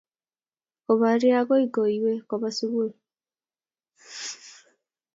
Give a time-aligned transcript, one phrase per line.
[0.85, 2.89] koporie akoi koiywei kopa sukul